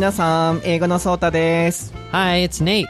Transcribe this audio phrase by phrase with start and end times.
[0.00, 1.92] 皆さん、英語のソータです。
[2.10, 2.86] Hi, it's Nate.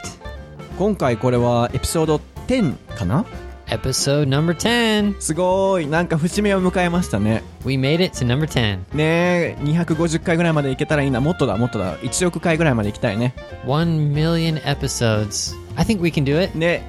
[0.79, 3.25] 今回これはエピソード10かな
[3.67, 5.19] ？Episode number 10.
[5.19, 5.87] すごい。
[5.87, 7.43] なんか節目を迎えましたね。
[7.65, 8.95] We made it to number 10.
[8.95, 11.19] ねえ、250回ぐらいまでいけたらいいな。
[11.19, 11.97] もっとだ、もっとだ。
[11.97, 13.35] 1億回ぐらいまで行きたいね。
[13.65, 15.53] 1 million episodes.
[15.75, 16.57] I think we can do it.
[16.57, 16.81] で、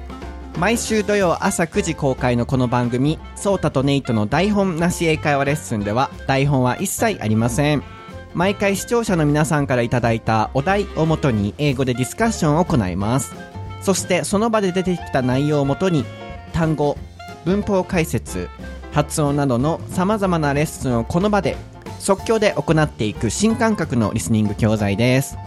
[0.57, 7.83] 毎週土曜朝9時公開のこの番組、ソータとネイトの台本なし英会話レッスンでは、台本は一切ありません。
[8.33, 13.33] 毎回視聴者の皆さんからいいたお題をもとに英語でディスカッションを行います。
[13.81, 16.03] そしてその場で出てきた内容をもとに、
[16.51, 16.97] 単語、
[17.45, 18.49] 文法解説、
[18.91, 21.57] 発音などの様々なレッスンをこの場で
[21.99, 25.37] 即興で行っていく新感覚のリスニング教材です。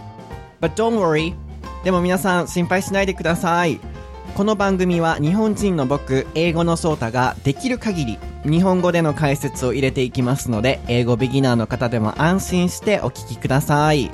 [0.61, 1.33] But don't worry.
[1.83, 3.79] でも皆さん心配しないでください。
[4.37, 14.11] この番組は日本人の僕、英語のソータができる限り日本語での解説を入れていきますので、英語ビギナーの方でも安心してお聞きください。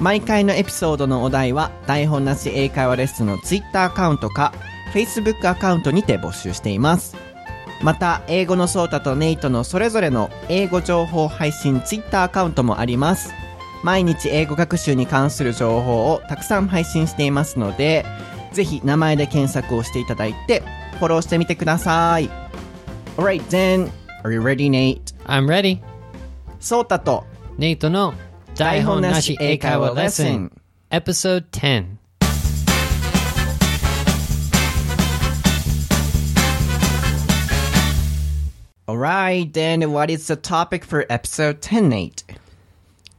[0.00, 4.52] 毎回のエピソードのお題は台本なし英会話レッスンの Twitter アカウントか
[4.92, 7.16] Facebook アカウントにて募集しています。
[7.80, 13.32] また、英語のソータとネイトのそれぞれの英語情報配信 Twitter アカウントもあります。
[13.84, 18.04] 毎日英語学習に関する情報をたくさん配信していますので、
[18.53, 20.63] ぜひ名前で検索をしていただいて、
[20.99, 22.29] フォローしてみてください。
[23.17, 23.91] Alright then,
[24.23, 25.15] are you ready, Nate?
[25.25, 25.81] I'm ready.
[26.59, 27.25] ソータと
[27.57, 28.13] Nate no
[28.55, 30.51] 台本なし英会話レッスン
[30.91, 31.99] Episode 10.
[38.87, 42.23] Alright then, what is the topic for episode 10, Nate?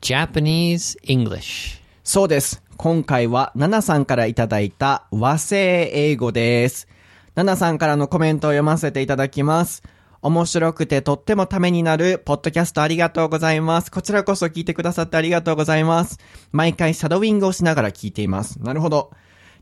[0.02, 1.80] Japanese English.
[2.02, 2.60] そうです。
[2.77, 6.87] 今回は、ナナさんからいただいた和製英語です。
[7.33, 9.81] ナナさんからのコメントを読ませていただきます。
[10.21, 13.91] 面白くてとってもためになる、ポッドキャストありがとうございます。
[13.91, 16.19] こちらこそ聞いてくださってありがとうございます。
[16.51, 18.61] 毎回シャドウィングをしながら聞いています。
[18.61, 19.11] なるほど。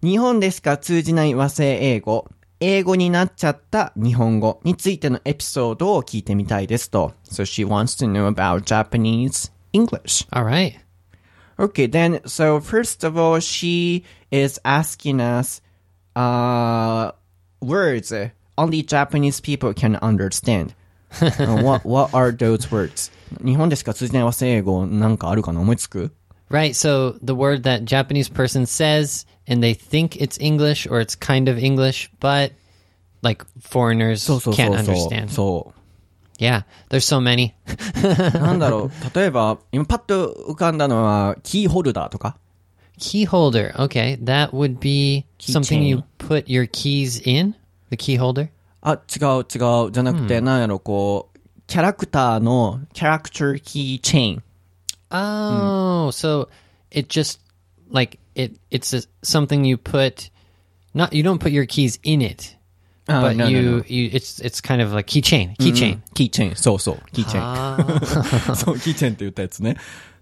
[0.01, 2.27] 日本でしか通じない和製英語、
[2.59, 7.13] 英語になっちゃった日本語についてのエピソードを聞いてみたいですと。
[7.29, 10.27] So she wants to know about Japanese English.
[10.31, 10.82] Alright.
[11.62, 15.60] Okay, then, so first of all, she is asking us,
[16.14, 17.12] uh,
[17.60, 18.12] words
[18.56, 20.74] only Japanese people can understand.
[21.20, 23.10] Uh, what, what are those words?
[23.44, 26.12] 日本でしか通じない和製英語なんかあるかな思いつく
[26.50, 31.14] Right, so the word that Japanese person says and they think it's English or it's
[31.14, 32.52] kind of English, but
[33.22, 34.94] like foreigners そうそうそ can't うそう。
[34.94, 35.28] understand.
[35.28, 35.72] そ
[36.38, 37.52] Yeah, there's so many.
[38.34, 38.38] う。
[38.38, 39.18] なんだろう。
[39.18, 42.36] 例えば、今パッと浮かんだのは、キーホルダーとか
[42.98, 43.74] Key holder.
[43.74, 47.54] Okay, that would be something you put your keys in.
[47.90, 48.50] The key holder.
[48.82, 49.92] あ、違う違う。
[49.92, 54.42] じゃなくて、なんやろ、こう、キャラクターの、キャラクターキーチェーン。
[55.10, 56.48] Oh, so
[56.90, 57.40] it just
[57.90, 58.58] like it.
[58.70, 60.30] It's a, something you put.
[60.94, 62.56] Not you don't put your keys in it,
[63.07, 63.83] Uh, but no, you, no, no.
[63.87, 65.63] you, it's it's kind of like keychain, mm-hmm.
[65.63, 66.57] keychain, mm, keychain.
[66.57, 67.41] So so keychain.
[67.41, 67.75] Ah.
[68.55, 69.77] so keychain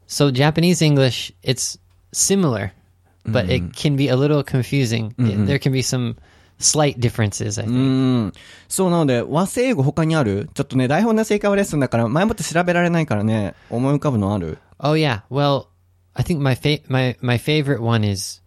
[0.07, 1.77] So Japanese English, it's
[2.11, 2.71] similar,
[3.23, 3.49] but mm.
[3.49, 3.71] it mm-hmm.
[3.71, 5.13] can be a little confusing.
[5.17, 5.45] Mm -hmm.
[5.45, 6.15] There can be some
[6.57, 7.75] slight differences, I think.
[7.75, 7.77] Mm.
[7.77, 8.33] うん。
[8.67, 15.67] そうなので、和製英語他にあるちょっとね、台本の正解はレッスンだから、前もって調べられないからね、思い浮かぶのある Oh yeah, well,
[16.13, 18.41] I think my, fa my, my favorite one is,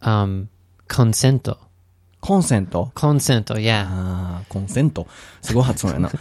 [0.00, 0.48] um,
[0.88, 1.58] consento.
[2.23, 3.55] コンセント Consento.
[3.55, 3.85] Yeah.
[3.87, 5.07] ああ、コンセント。
[5.41, 6.11] すごい発音やな。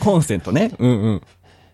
[0.00, 0.72] コンセントね。
[0.78, 1.22] うんうん。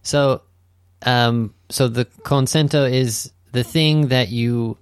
[0.02, 0.40] So,
[1.02, 4.76] um, so the consento is the thing that you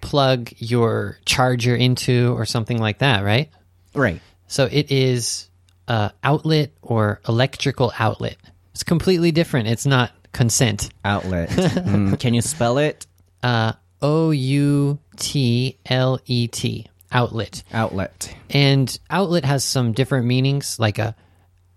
[0.00, 3.48] plug your charger into or something like that, right?
[3.94, 4.20] Right.
[4.48, 5.48] So it is
[5.86, 8.36] a outlet or electrical outlet.
[8.74, 9.68] It's completely different.
[9.68, 10.90] It's not consent.
[11.04, 11.50] outlet.
[11.86, 13.06] うん Can you spell it?
[13.42, 16.86] Uh, O U T L E T.
[17.12, 17.62] Outlet.
[17.72, 18.34] outlet.
[18.50, 21.14] And outlet has some different meanings, like a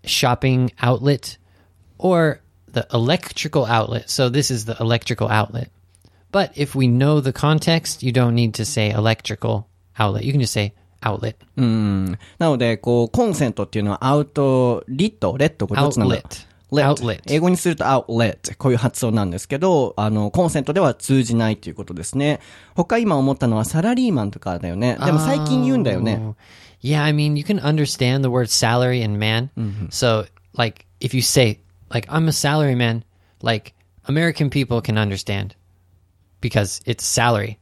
[0.04, 1.38] shopping outlet
[1.98, 2.40] or
[2.72, 4.10] the electrical outlet.
[4.10, 5.70] So this is the electrical outlet.
[6.32, 9.68] But if we know the context, you don't need to say electrical
[9.98, 10.24] outlet.
[10.24, 11.36] You can just say outlet.
[11.56, 16.22] なので、こう、コンセントっていうのはアウト、リット、レット、これどっちなんだ Outlet.
[16.22, 17.20] Let Outlet.
[17.26, 18.56] 英語にすると outlet。
[18.56, 22.40] こういう発音なんですけど、あの、コンセントでは通じないということですね。
[22.74, 24.96] 他今思ったのはサラリーマンとかだよね。
[25.04, 26.18] でも最近言うんだよね。
[26.22, 26.34] Oh.
[26.82, 29.50] Yeah, I mean, you can understand the word salary and man.
[29.90, 30.24] So,
[30.56, 33.04] like, if you say, like, I'm a salary man,
[33.42, 33.74] like,
[34.08, 35.54] American people can understand
[36.40, 37.58] because it's salary.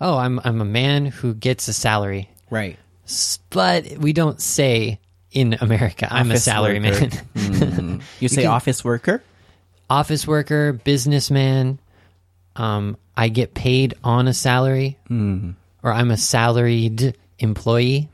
[0.00, 2.28] Oh, I'm, I'm a man who gets a salary.
[2.50, 2.76] Right.
[3.06, 7.08] S- But we don't say in America, I'm a Office salary worker.
[7.34, 8.02] man.
[8.20, 9.22] You say office worker?
[9.90, 11.78] Office worker, businessman.
[12.56, 18.08] Um, I get paid on a salary or I'm a salaried employee.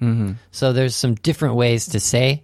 [0.51, 2.43] So there's some different ways to say,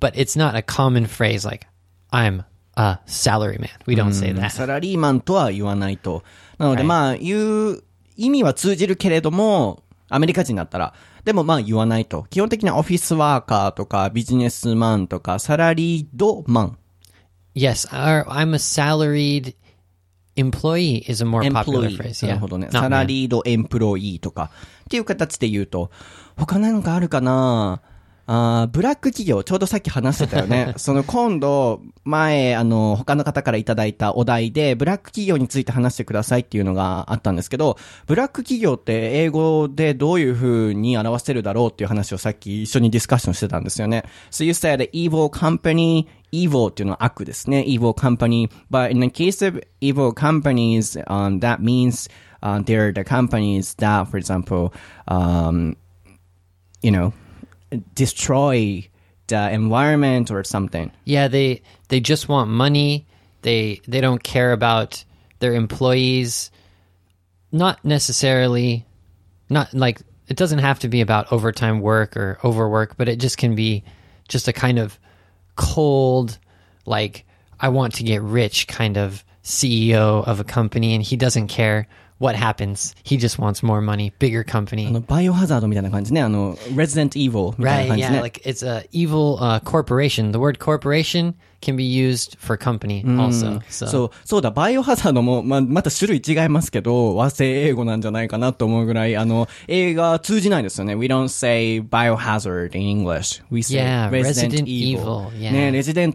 [0.00, 1.66] but it's not a common phrase like
[2.10, 2.44] I'm
[2.76, 3.70] a salaryman.
[3.86, 4.52] We don't say that.
[4.52, 6.24] サラリーマンとは言わないと。
[6.58, 7.82] なのではいまあ、言う
[8.16, 12.25] 意味は通じるけれども、 アメリカ人だったら、でもまあ言わないと。
[12.29, 16.77] 基本的にはオフィスワーカーとかビジネスマンとかサラリードマン。
[17.55, 19.55] Yes, or I'm a salaried
[20.35, 22.25] employee is a more popular phrase.
[22.25, 22.27] ー。
[22.27, 22.69] な.るほどね。
[22.71, 24.51] サラ.リードエンプロイーとか。
[24.85, 25.91] っていう形で言うと、
[26.35, 27.81] 他なんかあるかな？
[28.31, 30.73] あーブラック企業、ちょうどさっき話してたよね。
[30.77, 44.03] その今度、前、あの、他の方からいただいたお題で、ブラック企業について話してくださいっていうのがあったんですけど、ブラック企業って英語でどういう風に表せるだろうっていう話をさっき一緒にディスカッションしてたんですよね。
[44.29, 47.65] So you said evil company, evil っていうのは悪ですね。
[47.67, 48.47] evil company.
[48.69, 52.07] But in the case of evil companies, um, that means
[52.43, 54.71] uh, they're the companies that, for example,
[55.07, 55.75] um,
[56.83, 57.11] you know,
[57.93, 58.87] destroy
[59.27, 60.91] the environment or something.
[61.05, 63.07] Yeah, they they just want money.
[63.41, 65.03] They they don't care about
[65.39, 66.51] their employees.
[67.51, 68.85] Not necessarily
[69.49, 73.37] not like it doesn't have to be about overtime work or overwork, but it just
[73.37, 73.83] can be
[74.27, 74.99] just a kind of
[75.55, 76.37] cold
[76.85, 77.25] like
[77.59, 81.87] I want to get rich kind of CEO of a company and he doesn't care
[82.20, 82.94] what happens.
[83.02, 84.90] He just wants more money, bigger あ company.
[84.90, 86.22] の、バイオハザードみたいな感じね。
[86.22, 88.20] あの、Resident Evil みたいな Right, 感じ yeah, ね。
[88.20, 90.30] like it's a evil uh, corporation.
[90.32, 93.60] The word corporation can be used for company also.
[93.68, 100.94] So そう、そうだ、バイオハザードも、まあ、また種類違いますけど、和製英語なんじゃないかなと思うぐらい、あの、映画通じないですよね。
[100.94, 103.42] We don't say biohazard in English.
[103.50, 105.30] We say Yeah, Resident Resident Evil.
[105.30, 105.52] Evil, yeah.
[105.52, 106.12] ね、レジデン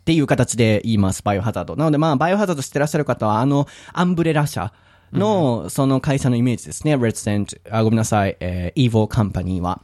[0.00, 1.76] っていう形で言います、バイオハザード。
[1.76, 4.72] なのでまあ、バイオハザード知ってらっしゃる方は、あの、アンブレラ社
[5.12, 6.96] の、その会社のイメージですね。
[6.96, 9.82] Resident、あ、ごめんなさい、えー、Evil Company は。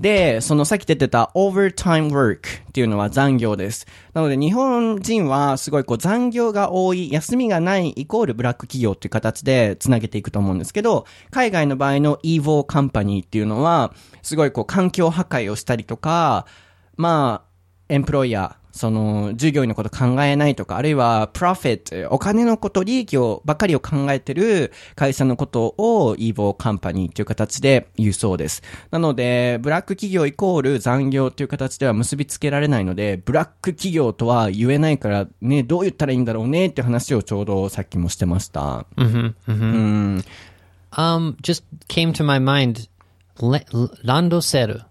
[0.00, 2.38] で、そのさっき出てた overtime work
[2.68, 3.86] っていうのは残業です。
[4.12, 16.46] なので日本人はすごいこう残業が多い、休みがないイコールブラック企業っていう形でつなげていくと思うんですけど、海外の場合の evil company っていうのは、すごいこう環境破壊をしたりとか、
[16.96, 17.53] まあ、
[17.88, 28.62] エンプロイヤー、その、従業員のこと考えないとか、あるいは、プロフィット、お金のこと、利益を、ばっかりを考えてる会社のことを、イーボーカンパニーっていう形で言うそうです。
[28.90, 38.86] なので、ブラック企業イコール残業っていう形では結びつけられないので、ブラック企業とは言えないから、ね、どう言ったらいいんだろうねっていう話をちょうどさっきもしてました。
[40.96, 42.88] um just came to my mind.
[44.02, 44.82] ランドセル。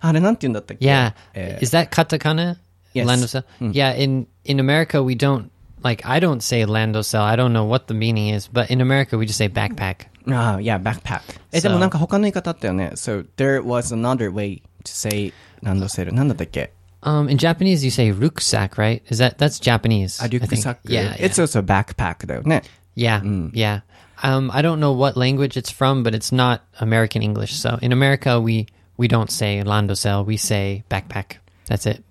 [0.00, 1.14] あれなんて言うんだったっけ Yeah.
[1.34, 2.56] え Is that katakana?
[2.94, 3.06] Yes.
[3.06, 3.44] Landosel?
[3.72, 5.50] Yeah, in in America we don't
[5.82, 7.20] like I don't say landosel.
[7.20, 10.06] I don't know what the meaning is, but in America we just say backpack.
[10.28, 11.20] ああ、いや、backpack。
[11.52, 12.90] え、でも So- なんか他の言い方あったよね。
[12.94, 15.32] So, there was another way to say
[15.62, 16.12] ランドセル。
[16.12, 19.02] なんだったっけ Um, in Japanese you say rucksack, right?
[19.08, 20.20] Is that that's Japanese?
[20.22, 20.88] あ、リュックサッ I ク。
[20.88, 21.16] think.
[21.16, 22.62] Yeah, It's also backpack だよね。
[22.96, 23.82] yeah, yeah.
[24.22, 27.54] Um, I don't know what language it's from, but it's not American English.
[27.54, 28.66] So in America we
[29.01, 30.23] we don't say landosel.
[30.25, 31.37] We say backpack.
[31.67, 32.03] That's it.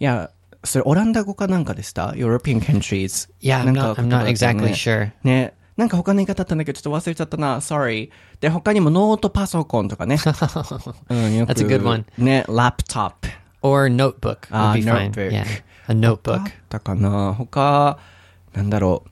[0.00, 0.30] いや、
[0.64, 3.28] それオランダ語かなんかでした ?European countries。
[3.40, 4.02] Yeah, な I'm not.
[4.02, 5.10] I'm not exactly ね sure.
[5.24, 5.54] ね。
[5.76, 7.56] なんか他の言い方あったんだけど、ちょっと忘れちゃったな。
[7.60, 8.10] Sorry。
[8.40, 10.16] で、他にもノートパソコンとかね。
[11.10, 12.04] うん、よく That's a good one.
[12.18, 13.28] ね、ラップトップ。
[13.62, 15.10] Or notebook would Ah, be fine.
[15.12, 15.30] notebook.
[15.30, 16.40] Yeah, a あ notebook.
[16.48, 17.98] ったかな他、
[18.54, 19.10] なんだろう。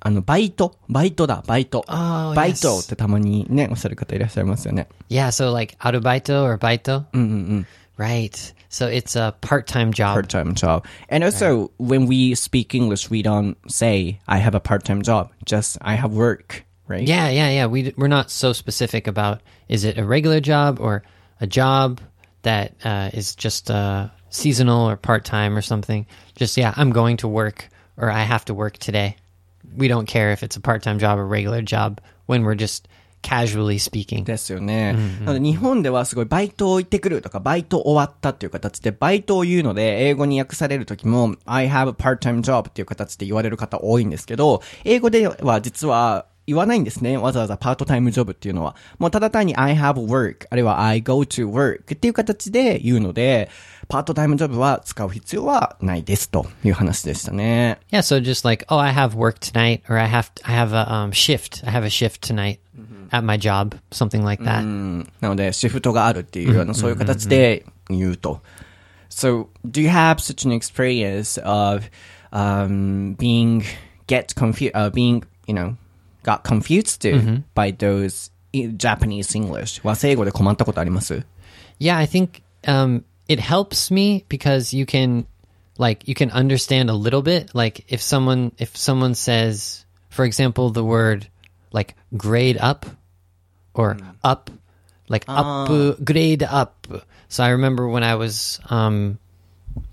[0.00, 0.76] あの、バイト。
[0.88, 1.84] バイトだ、バイト。
[1.88, 2.84] Oh, バイト yes.
[2.84, 4.88] ってたまにね、おっしゃる方いらっしゃいますよね。
[5.08, 7.04] Yeah, so like arubaito or baito.
[7.12, 7.66] うんうんうん。
[7.98, 8.54] Right.
[8.68, 10.14] So it's a part-time job.
[10.14, 10.84] part-time job.
[11.08, 15.30] And also, when we speak English, we don't say, I have a part-time job.
[15.46, 17.02] Just, I have work, right?
[17.02, 17.66] Yeah, yeah, yeah.
[17.66, 21.04] We we're not so specific about is it a regular job or
[21.40, 22.00] a job
[22.42, 26.06] that uh, is just uh, seasonal or part-time or something.
[26.34, 29.16] Just yeah, I'm going to work or I have to work today.
[29.77, 32.87] We don't care if it's a part-time job or regular job when we're just
[33.21, 34.23] casually speaking.
[34.23, 34.93] ですよね。
[35.25, 47.17] なので日本ではすごいバイト行ってくるとか、バイト終わったっていう形で、バイトを言うので、英語に訳されるときも、I have a part-time job っていう形で言われる方多いんですけど、英語では実は言わないんですね。
[47.17, 48.75] わざわざパートタイムジョブっていうのは。
[48.97, 53.49] もうただ単に I have work、あるいは I go to work っていう形で言うので、
[53.90, 57.78] パートタイムジョブは使う必要はないですという話でしたね。
[57.90, 60.86] Yeah, so just like, oh, I have work tonight, or I have I have a
[60.92, 61.62] um, shift.
[61.66, 62.58] I have a shift tonight
[63.10, 64.62] at my job, something like that.
[65.20, 68.40] なので、シフトがあるっていう、あの、そういう形で言うと。
[69.08, 71.88] So, do you have such an experience of
[72.32, 73.62] um, being
[74.08, 75.76] get confused, uh, being, you know,
[76.24, 77.02] got confused
[77.54, 79.80] by those i- Japanese English.
[79.84, 81.24] 和製語で困ったことあります
[81.78, 85.25] Yeah, I think um, it helps me because you can,
[85.77, 87.55] like, you can understand a little bit.
[87.55, 91.29] Like, if someone if someone says, for example, the word
[91.71, 92.85] like grade up
[93.73, 94.51] or up,
[95.07, 96.87] like up grade up.
[97.29, 99.17] So I remember when I was um,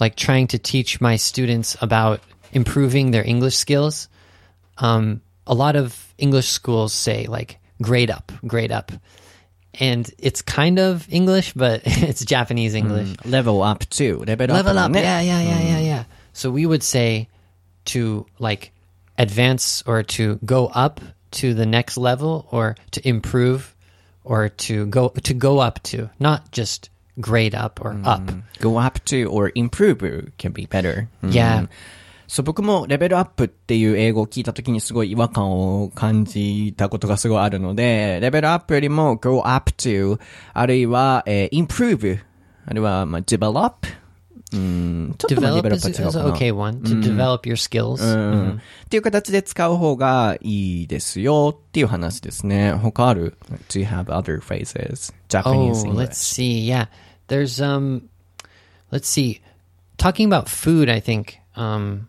[0.00, 4.08] like trying to teach my students about improving their English skills.
[4.78, 8.90] Um, a lot of English schools say like grade up, grade up
[9.80, 12.78] and it's kind of English, but it's Japanese hmm.
[12.78, 13.08] English.
[13.08, 13.30] Mm.
[13.30, 14.18] Level up too.
[14.26, 14.90] Level, level up.
[14.90, 14.96] up.
[14.96, 15.84] Yeah, yeah, yeah, yeah, hmm.
[15.84, 16.04] yeah.
[16.32, 17.28] So we would say
[17.86, 18.72] to like
[19.16, 23.74] advance or to go up to the next level or to improve
[24.24, 28.06] or to go to go up to, not just grade up or mm.
[28.06, 28.30] up.
[28.60, 31.08] Go up to or improve can be better.
[31.22, 31.34] Mm.
[31.34, 31.66] Yeah.
[32.28, 40.20] そう、僕もレベルアップっていう英語を聞いたときにすごい違和感を感じたことがすごいあるので、レベルアップよりも go up to、
[40.52, 42.20] あるいは、えー improve、
[42.66, 43.72] あるいは、まあ、develop、
[44.52, 46.34] うん、ちょっとまあレベ Develop ルアップは違うかな。
[46.34, 48.02] okay one to develop your skills.
[48.02, 52.72] うんっていう形で使う方がいいですよっていう話ですね。
[52.72, 53.36] 他ある
[53.68, 55.14] ?Do you have other phrases?
[55.28, 56.66] Japanese Oh, let's see.
[56.66, 56.88] Yeah.
[57.28, 58.08] There's um
[58.90, 59.40] let's see.
[59.98, 62.08] Talking about food, I think um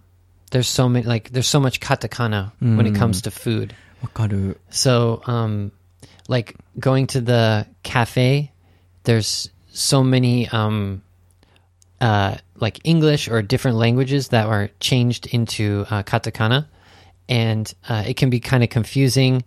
[0.51, 3.75] there's so many like there's so much katakana when it comes to food.
[4.03, 4.59] わかる。
[4.71, 5.73] So um
[6.29, 8.53] like going to the cafe,
[9.05, 11.03] there's so many um
[12.01, 16.67] uh like English or different languages that are changed into uh, katakana
[17.29, 19.45] and uh, it can be kind of confusing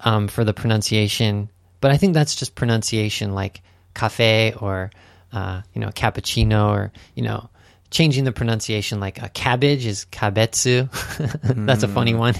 [0.00, 1.48] um, for the pronunciation.
[1.80, 3.62] But I think that's just pronunciation, like
[3.94, 4.90] cafe or
[5.32, 7.48] uh, you know cappuccino, or you know
[7.91, 8.99] changing the pronunciation.
[8.99, 10.87] Like a cabbage is kabetsu.
[11.65, 12.33] that's a funny one.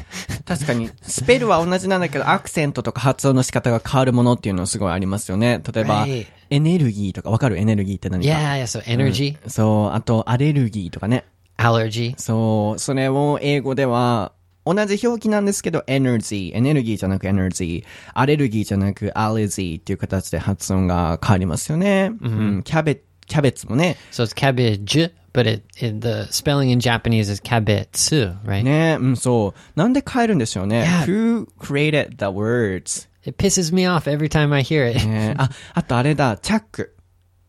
[0.46, 5.62] 確かに、スペルは同じなんだけど、アクセントとか発音の仕方が変わるものっていうのすごいありますよね。
[5.74, 7.58] 例えば Right.、エネルギーとか、わかる？
[7.58, 8.26] エネルギーって何？
[8.26, 8.64] か yeah, yeah.
[8.64, 11.26] So energy, そう、あと、アレルギーとかね。
[11.58, 12.14] allergy.
[12.18, 14.32] そう、それを英語では、
[14.66, 22.12] 同じ表記なんですけど、エネルギー、エネルギーじゃなくエネルギー、アレルギーじゃなくアレジーっていう形で発音が変わりますよね。
[22.22, 28.63] うん、キャベ、キャベツもね、So it's cabbage, but it, it the spelling in Japanese is kabetsu, right?
[28.63, 29.79] ね、うん、そう。
[29.79, 30.85] なんで変えるんでしょうね。
[30.85, 31.05] Yeah.
[31.07, 33.09] Who created the words?
[33.27, 35.07] It pisses me off every time I hear it.
[35.07, 36.95] ね、あ、あとあれだ、チャック。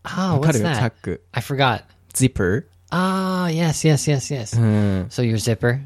[0.05, 0.91] Oh, わか what's るチャッ that?
[1.01, 1.23] ク。
[1.31, 1.83] I forgot.
[2.13, 2.65] zipper。
[2.91, 4.59] Ah, yes, yes, yes, yes.
[4.59, 5.07] うん。
[5.09, 5.81] So your zipper.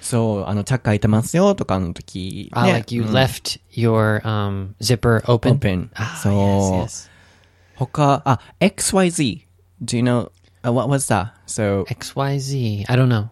[0.00, 2.50] そう、あの、チャック開いてますよとかの時。
[2.54, 5.58] Ah, ね like you left your um, zipper open.
[5.58, 5.90] open.
[5.94, 6.32] Ah, そう。
[6.32, 7.10] yes, yes.
[7.76, 9.42] 他、あ、XYZ.
[9.84, 10.30] Do you know,
[10.66, 11.34] uh, what was that?
[11.46, 12.84] So, X Y Z.
[12.88, 13.28] I don't know.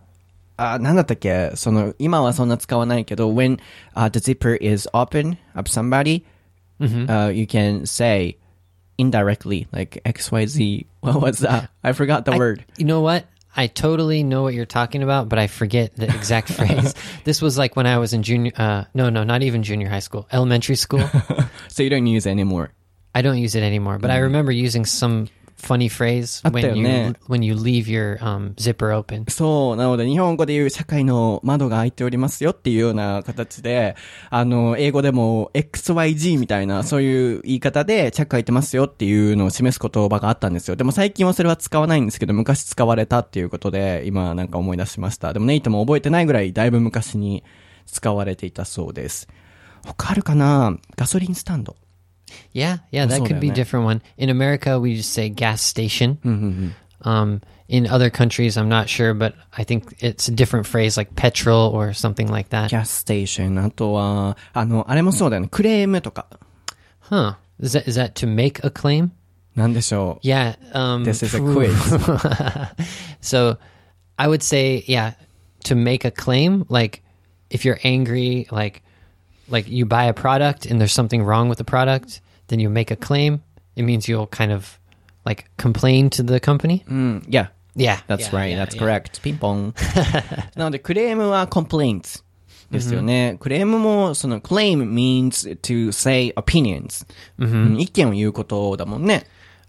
[0.57, 6.23] あ、なんだったっけその、今はそんな使わないけど、when、uh, the zipper is open of somebody,
[6.81, 8.37] uh, you can say
[8.99, 10.87] indirectly, like XYZ.
[11.01, 11.71] What was that?
[11.83, 12.65] I forgot the I- word.
[12.77, 13.25] You know what?
[13.57, 16.95] I totally know what you're talking about, but I forget the exact phrase.
[17.25, 18.53] This was like when I was in junior.
[18.57, 20.29] Uh, no, no, not even junior high school.
[20.31, 21.03] Elementary school.
[21.69, 22.71] So you don't use it anymore.
[23.15, 27.14] I don't use it anymore, but I remember using some funny phrase when あったよね。
[27.30, 29.30] you when you leave your um, zipper open.
[29.32, 29.76] そう。
[29.76, 33.96] なので、日本語で言う社会の窓が開いておりますよっていうような形で、
[34.30, 40.76] あの、英語でも XYG みたいな、そういう言い方で、チャック開いてますよっていうのを示す言葉があったんですよ。
[40.76, 45.34] でも最近はそれは使わないんですけど、昔使われたっていうことで、今なんか思い出しました。
[45.34, 47.44] でもネイトも覚えてないぐらい、だいぶ昔に
[47.86, 49.28] 使われていたそうです。
[49.86, 50.78] 他あるかな？
[50.96, 51.76] ガソリンスタンド。
[52.53, 53.55] Yeah, yeah, that so could be a then, eh?
[53.55, 54.03] different one.
[54.17, 56.75] In America, we just say gas station.
[57.03, 61.15] Um, in other countries, I'm not sure, but I think it's a different phrase like
[61.15, 62.69] petrol or something like that.
[62.71, 63.59] キャスステーション。
[63.59, 65.49] あとは、あの、あれもそうだよね。
[65.51, 66.27] クレームとか。
[67.09, 67.37] Huh?
[67.61, 69.11] Is that is that to make a claim?
[69.55, 70.27] なんでしょう。
[70.27, 70.57] Yeah.
[70.73, 71.73] Um, This is a quiz.
[73.21, 73.59] so
[74.17, 75.15] I would say, yeah,
[75.65, 77.03] to make a claim, like
[77.51, 78.83] if you're angry, like
[79.49, 82.91] like you buy a product and there's something wrong with the product, then you make
[82.91, 83.43] a claim.
[83.77, 84.79] It means you'll kind of
[85.25, 86.85] like complain to the company.
[86.89, 87.23] うん。
[87.29, 87.49] Yeah.
[87.77, 88.51] Yeah, That's yeah, right.
[88.53, 88.81] yeah, That's yeah.
[88.81, 89.21] correct.
[89.23, 89.75] ピンポン。
[90.57, 92.23] なので、クレームは complaints
[92.71, 93.37] ですよね。
[93.41, 97.07] クレームも、その claim means to say opinions、
[97.39, 99.25] うん意見を言うことだもんね。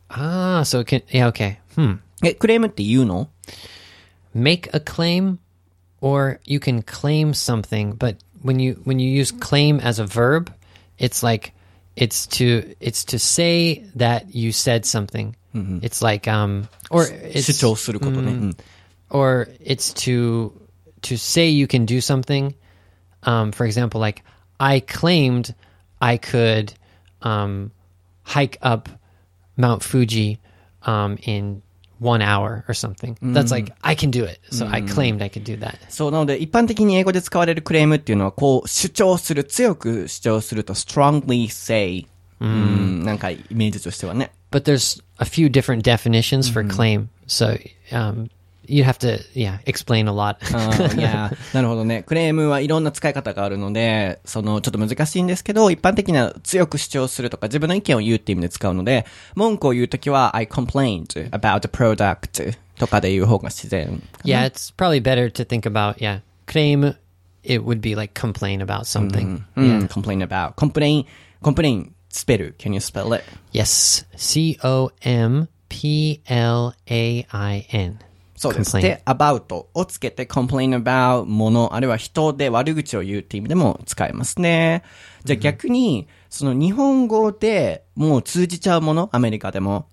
[0.10, 1.58] Ah, so it can yeah, okay.
[1.76, 2.00] Hmm.
[2.24, 3.30] え、クレームって言うの
[4.36, 5.38] Make a claim
[6.02, 10.54] or you can claim something, but when you when you use claim as a verb,
[10.98, 11.54] it's like
[11.96, 15.36] it's to it's to say that you said something.
[15.84, 18.32] It's like um or it's 主張することね。
[18.32, 18.56] うん
[19.12, 20.54] or it's to
[21.02, 22.56] to say you can do something,
[23.24, 24.24] um, for example, like
[24.60, 25.54] I claimed
[26.00, 26.74] I could
[27.22, 27.72] um,
[28.24, 28.90] hike up
[29.58, 30.40] Mount Fuji
[30.84, 31.62] um, in
[32.02, 33.16] one hour or something.
[33.22, 34.40] That's like I can do it.
[34.50, 35.76] So I claimed I could do that.
[35.90, 42.08] そう、なので、一般的に英語で使われるクレームっていうのは、こう、主張する、強く主張すると、strongly say。
[42.40, 44.32] うん、なんか、イメージとしてはね。
[44.50, 47.08] But there's a few different definitions for claim.
[47.28, 47.58] So
[47.92, 48.30] um,
[48.68, 50.38] you have to, yeah, explain a lot.
[50.54, 52.04] あーいや、なるほどね。
[52.04, 64.02] クレームはいろんな使い方があるので、その、ちょっと難しいんですけど、一般的な強く主張するとか、自分の意見を言うっていう意味で使うので、文句を言うときは、I complained about the product とかで言う方が自然。
[64.24, 66.96] yeah, it's probably better to think about, yeah, claim,
[67.44, 69.42] it would be like complain about something.
[69.56, 70.54] うん、complain about.
[70.54, 71.06] complain,
[71.42, 72.56] complain, スペル。
[72.60, 73.24] Can you spell it?
[73.54, 74.06] Yes.
[74.16, 78.00] C O M P L A I N.
[78.37, 78.77] そうです。
[78.81, 84.83] で、about をつけて complain about もの、あるいは人で悪口を言うっていう意味でも使えますね。
[85.25, 89.89] じゃあ逆に、その日本語でもう通じちゃうもの、アメリカでも。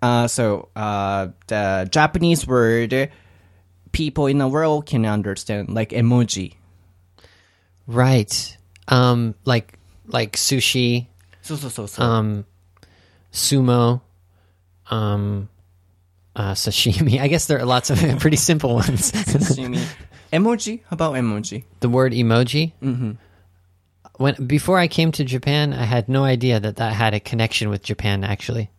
[0.00, 3.10] Uh, so, uh, the Japanese word
[3.92, 6.54] people in the world can understand, like emoji.
[7.88, 8.58] Right.
[8.88, 11.06] Um, like like sushi,
[11.42, 12.06] そうそうそうそう。
[12.06, 12.44] um,
[13.32, 14.00] sumo,
[14.90, 15.48] um,
[16.35, 17.19] uh, sashimi.
[17.19, 19.11] I guess there are lots of pretty simple ones.
[20.31, 20.81] emoji?
[20.89, 21.63] How about emoji?
[21.79, 22.73] the word emoji.
[22.81, 23.11] Mm-hmm.
[24.17, 27.69] When before I came to Japan, I had no idea that that had a connection
[27.69, 28.23] with Japan.
[28.23, 28.69] Actually,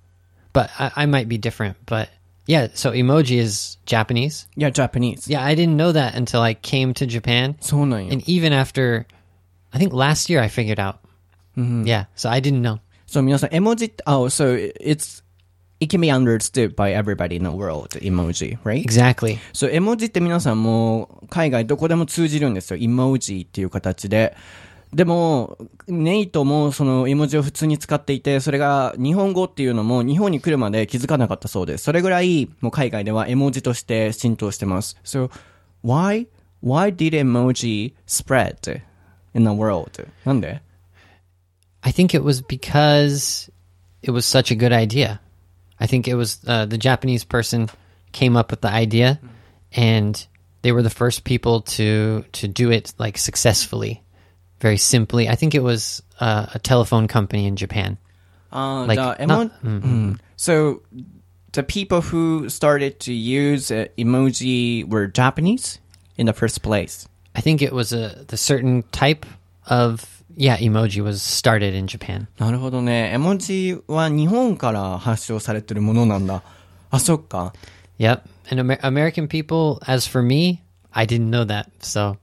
[0.53, 1.77] but I, I might be different.
[1.87, 2.11] But
[2.47, 4.47] yeah, so emoji is Japanese.
[4.55, 5.29] Yeah, Japanese.
[5.29, 8.13] Yeah, I didn't know that until I came to Japan, そうなんよ。
[8.13, 9.07] and even after,
[9.73, 10.99] I think last year I figured out.
[11.57, 12.81] Yeah, so I didn't know.
[13.07, 15.23] そう、皆さん、絵文字って、oh, so it's,
[15.80, 18.84] it can be understood by everybody in the world, emoji, right?
[18.84, 19.38] Exactly.
[19.54, 22.78] そう、絵文字って皆さんもう海外どこでも通じるんですよ。
[22.78, 24.36] イモジっていう形で。
[24.94, 25.58] でも、
[25.88, 31.84] ネイトもその絵文字を普通に使っていて、それが日本語っていうのも日本に来るまで気づかなかったそうです。
[31.84, 34.98] それぐらいもう海外では絵文字として浸透してます。
[35.04, 35.30] So,
[35.84, 36.28] why,
[36.64, 38.82] why did emoji spread
[39.34, 40.08] in the world?
[40.24, 40.62] なんで
[41.82, 43.52] I think it was because
[44.02, 45.20] it was such a good idea.
[45.80, 47.70] I think it was uh, the Japanese person
[48.12, 49.20] came up with the idea,
[49.74, 50.26] and
[50.62, 54.02] they were the first people to to do it like successfully,
[54.60, 55.28] very simply.
[55.30, 57.98] I think it was uh, a telephone company in Japan.
[58.54, 60.20] Uh, Like, the not- emo- Mm.
[60.38, 60.82] So
[61.52, 65.80] the people who started to use uh, emoji were Japanese
[66.18, 67.08] in the first place.
[67.36, 69.26] I think it was a the certain type
[69.68, 72.29] of yeah emoji was started in Japan.
[72.39, 73.11] なるほどね。
[73.15, 76.43] 絵文字は日本から発祥されてるものなんだ。
[76.91, 77.53] あ、そっか。
[77.99, 79.79] Yep, and Amer- American people.
[79.87, 80.63] As for me,
[80.93, 82.17] I didn't know that, so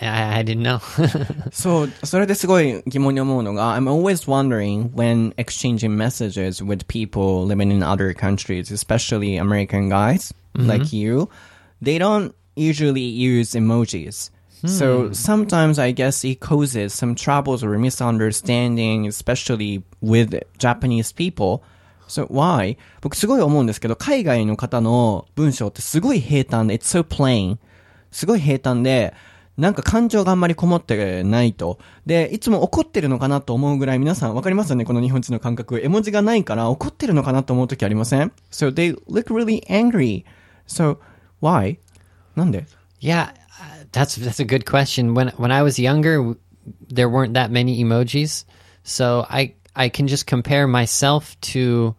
[0.00, 0.80] I, I didn't know.
[1.52, 10.34] そう、それですごい疑問に思うのが、I'm always wondering when exchanging messages with people living in other countries, especially American guys
[10.56, 11.28] like you,
[11.80, 14.32] they don't usually use emojis.
[14.65, 21.63] So sometimes I guess it causes some troubles or misunderstanding, especially with Japanese people.
[22.07, 22.77] So why?
[23.01, 27.57] 僕すごい思うんですけど、海外の方の文章ってすごい平坦で、it's so plain.
[28.11, 29.13] すごい平坦で、
[29.57, 31.79] なんか感情があんまりこもってないと。
[32.05, 35.79] で、いつも怒ってるのかなと思うぐらい皆さんわかりますよねこの日本人の感覚。
[35.79, 40.25] 絵文字がないから怒ってるのかなと思う時ありません ?So they look really angry.
[40.67, 40.97] So,
[41.41, 41.77] why?
[42.35, 42.65] なんで
[43.01, 43.33] Yeah, uh,
[43.91, 45.13] that's that's a good question.
[45.13, 46.35] When when I was younger,
[46.89, 48.45] there weren't that many emojis,
[48.83, 51.95] so I I can just compare myself to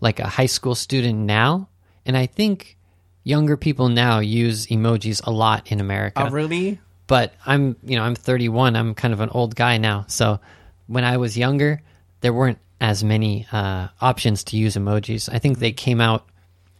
[0.00, 1.68] like a high school student now,
[2.04, 2.76] and I think
[3.24, 6.24] younger people now use emojis a lot in America.
[6.26, 6.80] Oh, really?
[7.06, 8.76] But I'm you know I'm 31.
[8.76, 10.04] I'm kind of an old guy now.
[10.08, 10.40] So
[10.86, 11.80] when I was younger,
[12.20, 15.28] there weren't as many uh, options to use emojis.
[15.32, 16.26] I think they came out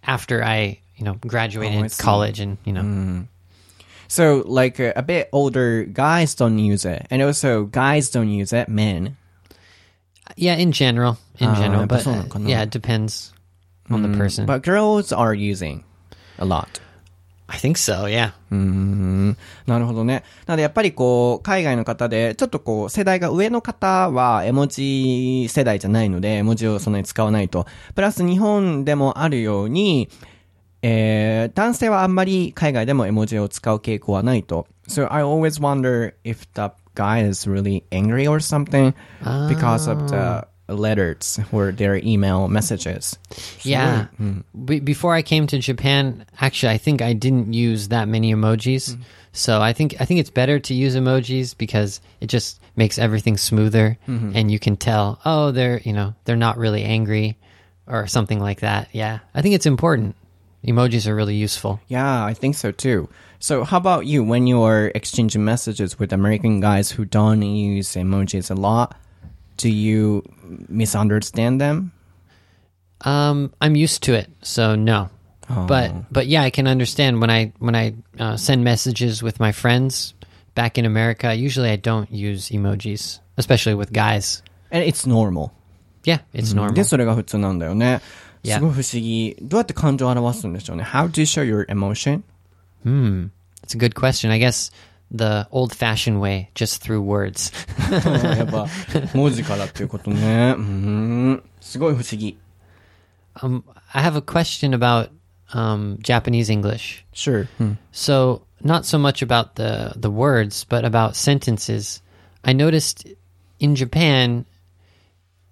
[0.02, 3.26] after I you know graduated Oh, college and you know.
[4.12, 7.06] So, like, uh, a bit older guys don't use it.
[7.10, 9.16] And also, guys don't use it, men.
[10.36, 13.32] Yeah, in general, in Ah, general, but uh, yeah, it depends
[13.88, 14.44] on the person.
[14.44, 15.84] But girls are using
[16.38, 16.78] a lot.
[17.48, 18.04] I think so.
[18.06, 18.32] Yeah.
[18.50, 20.24] なるほどね。
[20.46, 27.66] なのでやっぱりこう、海外の方で、ちょっとこう、世代が上の方は絵文字世代じゃないので、絵文字をそんなに使わないと。
[27.94, 30.10] プラス日本でもあるように、
[30.81, 34.67] えー、男性はあんまり海外でも絵文字を使う傾向はないと。
[34.87, 38.93] So I always wonder if the guy is really angry or something
[39.49, 43.17] because of the letters or their email messages.
[43.63, 44.07] Yeah.
[44.65, 48.97] Be- before I came to Japan, actually, I think I didn't use that many emojis.
[49.33, 53.37] So I think I think it's better to use emojis because it just makes everything
[53.37, 57.37] smoother, and you can tell, oh, they're you know they're not really angry
[57.85, 58.89] or something like that.
[58.93, 60.15] Yeah, I think it's important.
[60.65, 61.79] Emojis are really useful.
[61.87, 63.09] Yeah, I think so too.
[63.39, 68.49] So, how about you when you're exchanging messages with American guys who don't use emojis
[68.49, 68.95] a lot?
[69.57, 70.23] Do you
[70.67, 71.91] misunderstand them?
[73.01, 75.09] Um, I'm used to it, so no.
[75.47, 79.53] But but yeah, I can understand when I when I uh, send messages with my
[79.53, 80.13] friends
[80.55, 81.33] back in America.
[81.33, 84.43] Usually, I don't use emojis, especially with guys.
[84.71, 85.53] And it's normal.
[86.03, 86.75] Yeah, it's normal.
[86.75, 88.01] で、それが普通なんだよね。
[88.43, 88.55] Yeah.
[88.55, 89.37] すごい不思議。
[89.41, 92.23] どうやって感情を表すんでしょうね ?How do you show your emotion?
[92.85, 93.29] Hmm,
[93.65, 94.31] it's a good question.
[94.31, 94.71] I guess
[95.11, 97.51] the old-fashioned way, just through words.
[98.37, 98.67] やっぱ、
[99.13, 100.55] 文字からっていうことね。
[100.57, 101.43] うん。
[101.59, 102.37] すごい不思議。
[103.41, 105.09] um, I have a question about
[105.53, 107.05] um, Japanese English.
[107.13, 107.47] Sure.
[107.91, 112.01] So not so much about the the words, but about sentences.
[112.43, 113.07] I noticed
[113.59, 114.45] in Japan,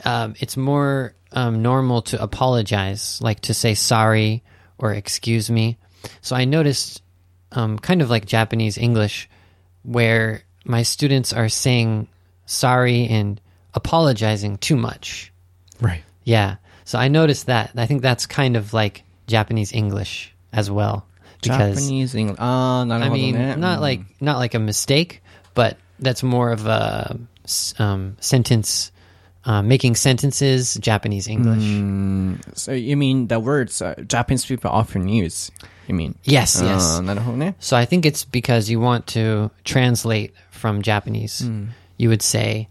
[0.04, 4.43] um, it's more um, normal to apologize, like to say sorry
[4.79, 5.77] or excuse me.
[6.23, 7.03] So I noticed,
[7.53, 9.29] um, kind of like Japanese English,
[9.83, 12.09] where my students are saying
[12.47, 13.41] sorry and
[13.75, 15.33] apologizing too much.
[15.81, 16.03] Right.
[16.25, 16.57] Yeah.
[16.85, 17.73] So I noticed that.
[17.77, 21.07] I think that's kind of like Japanese English as well.
[21.43, 22.37] Because Japanese English.
[22.41, 23.81] Ah, uh, I mean, not mm.
[23.81, 25.23] like not like a mistake,
[25.55, 27.19] but that's more of a
[27.79, 28.93] um, sentence
[29.45, 31.63] uh, making sentences Japanese English.
[31.63, 35.51] Mm, so you mean the words uh, Japanese people often use?
[35.87, 37.01] You mean yes, ah, yes.
[37.59, 41.43] So I think it's because you want to translate from Japanese.
[41.43, 41.69] Mm.
[41.97, 42.69] You would say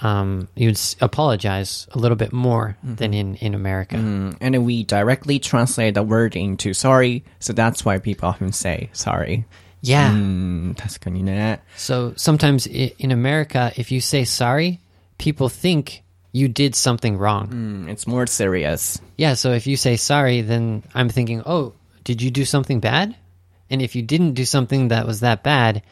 [0.00, 2.96] um, you'd apologize a little bit more mm.
[2.96, 3.96] than in in America.
[3.96, 8.90] Mm, and we directly translate the word into sorry, so that's why people often say
[8.92, 9.46] sorry.
[9.80, 10.12] Yeah.
[10.12, 14.80] Mm, so sometimes in America, if you say sorry,
[15.17, 17.47] people think you did something wrong.
[17.49, 18.99] Mm, it's more serious.
[19.17, 23.15] Yeah, so if you say sorry, then I'm thinking, oh, did you do something bad?
[23.69, 25.83] And if you didn't do something that was that bad,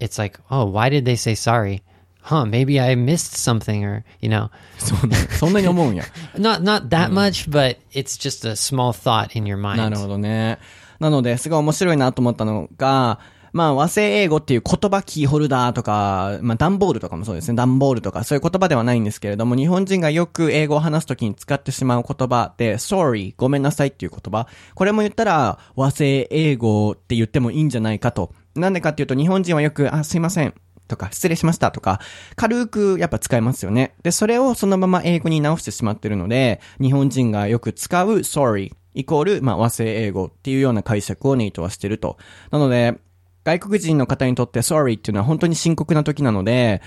[0.00, 1.82] it's like, oh, why did they say sorry?
[2.20, 6.04] Huh, maybe I missed something or, you know, そ んな、そんなに思うんや。
[6.36, 9.90] not not that much, but it's just a small thought in your な mind.
[9.90, 10.58] るほどね。
[10.98, 13.20] なので、すごい面白いなと思ったのが、
[13.53, 17.55] まあ、和製英語っていう言葉キーホルダーとか、まあ、段ボールとかもそうですね。
[17.55, 24.47] 段ボールとか、そういう言葉ではないんですけれども、日本人がよく英語を話すときに使ってしまう言葉で、sorry、ごめんなさいっていう言葉。
[24.75, 28.33] これも言ったら、和製英語って言ってもいいんじゃないかと。
[28.55, 30.53] なんでかっていうと、日本人はよく、あ、すいません。
[30.87, 31.99] とか、失礼しましたとか、
[32.35, 33.95] 軽くやっぱ使いますよね。
[34.03, 42.17] で、それをそのまま英語に直してしまってるので、日本人がよく使う sorry イコール、まあ、和製英語っていうような解釈をネイトはしてると。
[42.51, 42.99] なので、
[43.43, 46.81] 外国人の方にとって sorry っていうのは本当に深刻な時なので、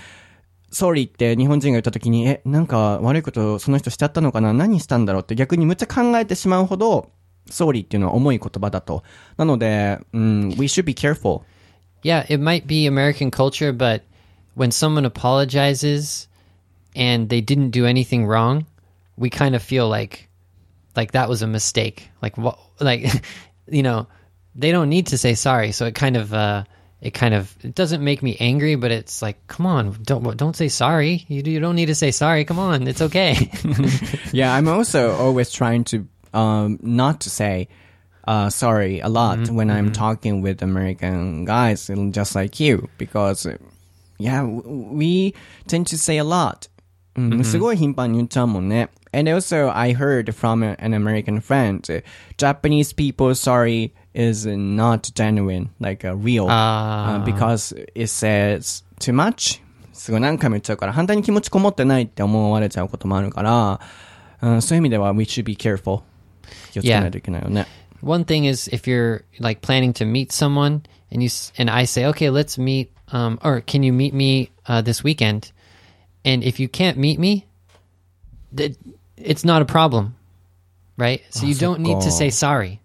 [0.71, 7.09] sorry って日本人が言った時に、え、なんか悪いことその人しちゃったのかな何したんだろうって逆にむっちゃ考えてしまうほど、
[7.49, 9.03] sorry っていうのは重い言葉だと。
[9.37, 11.41] なので、うん、we should be careful.
[12.03, 14.03] Yeah, it might be American culture, but
[14.55, 16.27] when someone apologizes
[16.95, 18.65] and they didn't do anything wrong,
[19.17, 20.29] we kind of feel like
[20.95, 22.09] like that was a mistake.
[22.21, 23.05] Like what like
[23.67, 24.07] you know,
[24.54, 26.64] they don't need to say sorry, so it kind of uh
[27.00, 30.56] it kind of it doesn't make me angry, but it's like, come on, don't don't
[30.56, 31.24] say sorry.
[31.28, 32.44] You you don't need to say sorry.
[32.44, 33.50] Come on, it's okay.
[34.32, 37.68] Yeah, I'm also always trying to um not to say
[38.28, 43.56] uh sorry a lot when I'm talking with American guys just like you because uh,
[44.18, 45.34] yeah, w- we
[45.66, 46.68] tend to say a lot.
[47.16, 48.88] うんすごい頻繁に言っちゃうもんね。
[49.12, 52.02] And also, I heard from an American friend, uh,
[52.36, 59.60] Japanese people sorry is not genuine, like uh, real, uh, because it says too much.
[59.92, 63.80] すごい何回も言っちゃうから、反対に気持ちこもってないって思われちゃうこともあるから、
[64.42, 66.02] うん、そういう意味では、we should be careful.
[66.72, 67.66] 気をつけないといけないよね。
[68.02, 70.82] One thing is if you're like planning to meet someone
[71.12, 74.50] and you s- and I say, okay, let's meet, um, or can you meet me
[74.66, 75.52] uh, this weekend?
[76.24, 77.46] And if you can't meet me,
[78.56, 78.76] th-
[79.18, 80.14] it's not a problem,
[80.96, 81.20] right?
[81.30, 82.80] So you don't need to say sorry.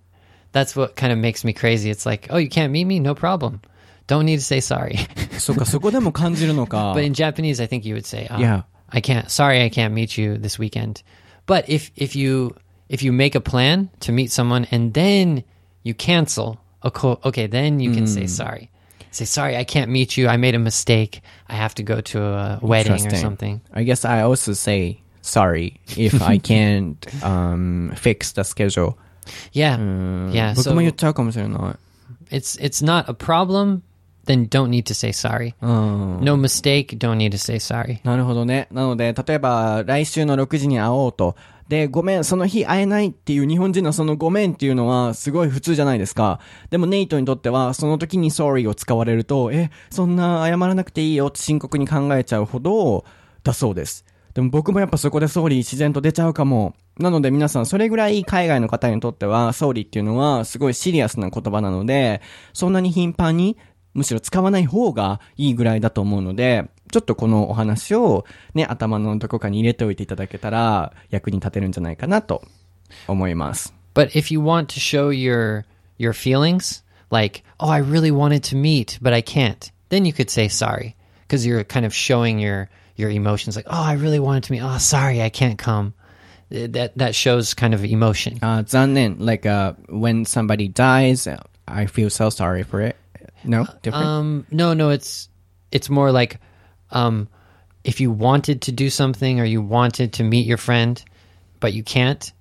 [0.52, 1.90] That's what kind of makes me crazy.
[1.90, 3.62] It's like, oh, you can't meet me, no problem.
[4.08, 4.98] Don't need to say sorry.
[5.40, 6.94] そうか、そこでも感じるのか。
[6.94, 8.64] but in Japanese, I think you would say, oh, Yeah.
[8.90, 9.30] I can't.
[9.30, 11.02] Sorry, I can't meet you this weekend.
[11.48, 12.56] But if if you
[12.88, 15.44] if you make a plan to meet someone and then
[15.84, 18.70] you cancel, okay, okay then you can say sorry.
[19.12, 20.28] Say sorry, I can't meet you.
[20.28, 21.22] I made a mistake.
[21.50, 23.22] I have to go to a wedding or Interesting.
[23.22, 23.62] something.
[23.74, 28.98] I guess I also say sorry if I can't um, fix the schedule.
[29.53, 29.79] Yeah.
[29.79, 31.77] うん、Yeah, 僕 so- も言っちゃうかもしれな
[32.31, 32.37] い。
[32.37, 33.81] It's it's not a problem,
[34.27, 35.55] then don't need to say sorry.
[35.61, 36.25] うん。
[36.25, 37.99] No mistake, don't need to say sorry.
[38.05, 38.69] なるほどね。
[38.71, 41.37] なので、例えば、来週の6時に会おうと。
[41.69, 46.41] で、ごめん、その日会えないっていう日本人のそのごめんっていうのはすごい普通じゃないですか。
[46.71, 53.05] でもネイトにとっては、その時に sorry を使われると、え、そんな謝らなくていいよって深刻に考えちゃうほど、
[53.45, 54.05] だそうです。
[54.35, 56.75] でも僕もやっぱそこで sorry 自然と出ちゃうかも。
[56.99, 62.21] なので皆さん、それぐらい海外の方にとっては、sorry っていうのはすごいシリアスな言葉なので、
[62.53, 63.57] そんなに頻繁に
[63.95, 72.43] むしろ使わない方がいいぐらいだと思うので、ちょっとこのお話をね、頭のどこかに入れておいていただけたら役に立てるんじゃないかなと
[73.09, 73.75] 思います。
[73.95, 75.65] But if you want to show your
[75.99, 80.31] your feelings, like, oh, I really wanted to meet, but I can't, then you could
[80.31, 80.95] say sorry
[81.31, 84.61] because you're kind of showing your your emotions like oh i really wanted to meet
[84.61, 85.95] oh sorry i can't come.
[86.51, 88.41] That that shows kind of emotion.
[88.43, 88.65] Uh
[89.19, 91.29] like uh when somebody dies
[91.69, 92.97] i feel so sorry for it.
[93.45, 93.63] No?
[93.63, 94.07] Uh, Different?
[94.07, 95.29] um no no it's
[95.71, 96.41] it's more like
[96.91, 97.29] um
[97.85, 101.03] if you wanted to do something or you wanted to meet your friend
[101.61, 102.33] but you can't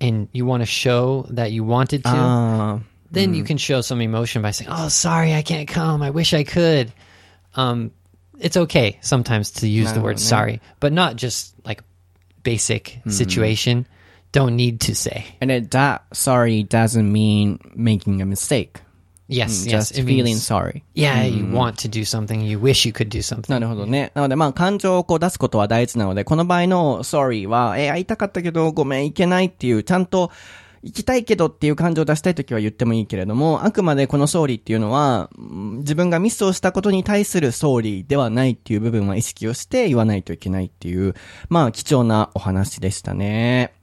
[0.00, 2.78] and you want to show that you wanted to uh,
[3.10, 3.36] then mm.
[3.36, 6.02] you can show some emotion by saying oh sorry i can't come.
[6.02, 6.92] I wish i could.
[7.56, 7.90] Um
[8.39, 10.21] it's okay sometimes to use the No, word no.
[10.21, 11.83] sorry, but not just like
[12.43, 13.85] basic situation.
[14.31, 15.25] Don't need to say.
[15.39, 18.81] And then that sorry doesn't mean making a mistake.
[19.27, 19.71] Yes, yes.
[19.89, 20.83] Just It feeling means, sorry.
[20.93, 22.41] yeah, you want to do something.
[22.41, 23.49] You wish you could do something.
[23.49, 24.11] なるほどね。
[24.13, 30.31] なので、まあ、感情をこう出すことは大事なので、この場合の sorry は、え、会いたかったけど、ごめん、行けないっていう、ちゃんと、
[30.82, 35.28] 行きたいけどっていう感情を出したいときは言ってもいいけれども、あくまでこの sorry っていうのは、
[35.78, 41.14] 自分がミスをしたことに対する sorry ではないっていう部分は意識をして言わないといけないっていう、
[41.50, 43.74] まあ、貴重なお話でしたね。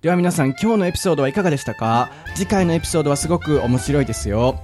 [0.00, 2.10] では皆さん今日のエピソードはいかがでしたか？
[2.34, 4.58] 次回のエピソードはすごく面白いですよ、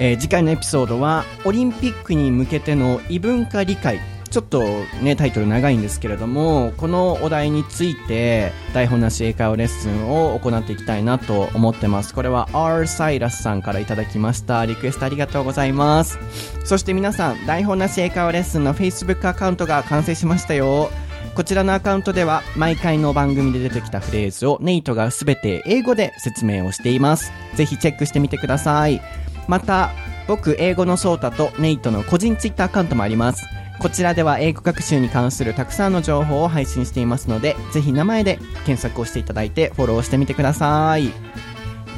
[0.00, 4.00] えー次回のエピソードはオリンピックに向けての異文化理解。
[4.32, 4.62] ちょっと
[5.02, 16.18] ねタイトル長いんですけれどもこのお題について台本なし英会話レッスンを行っていきたいなと思ってますこれは R サイラスさんからいただきましたリクエストありがとうございます
[16.64, 20.90] そして皆さん台本なし英会話レッスンの Facebook アカウントが完成しましたよ
[21.34, 27.32] こちらのアカウントでは毎回の番組で出てきたフレーズをネイトがすべて英語で説明をしています。
[27.54, 29.00] ぜひチェックしてみてください。
[29.48, 29.92] また、
[30.28, 33.46] 僕英語のソータとネイトの個人ツイッターアカウントもあります。
[33.82, 41.10] こちらでは英語学習に関するたくさんの情報を配信していますので、ぜひ名前で検索をしていただいてフォローしてみてください。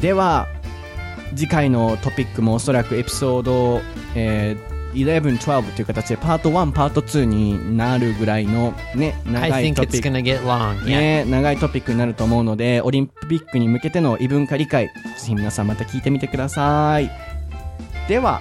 [0.01, 0.49] では、
[1.37, 3.83] 次回のトピックもおそらくエピソード、
[4.14, 10.11] えー11、12という形でパート1、パート2になるぐらいのね、長いトピック.
[10.87, 14.92] ね、長いトピックになると思うので、オリンピックに向けての異文化理解、ぜ
[15.27, 17.11] ひ皆さんまた聞いてみてください。
[18.09, 18.40] では、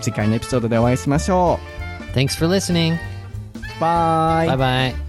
[0.00, 1.58] 次回のエピソードでお会いしましょ
[2.16, 2.98] Thanks for listening.
[3.78, 4.46] Bye.
[4.48, 5.05] Bye bye.